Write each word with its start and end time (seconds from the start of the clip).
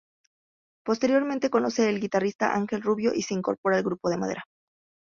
Posteriormente 0.83 1.51
conoce 1.51 1.87
al 1.87 1.99
guitarrista 1.99 2.55
Ángel 2.55 2.81
Rubio 2.81 3.13
y 3.13 3.21
se 3.21 3.35
incorpora 3.35 3.77
al 3.77 3.83
grupo 3.83 4.09
Madera. 4.17 4.43